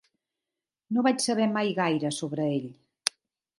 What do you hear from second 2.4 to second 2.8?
ell.